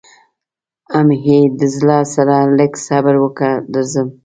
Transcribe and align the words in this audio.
حم 0.91 1.07
ای 1.27 1.39
د 1.59 1.61
زړه 1.75 1.97
سره 2.13 2.35
لږ 2.57 2.71
صبر 2.87 3.15
وکه 3.19 3.49
درځم. 3.73 4.07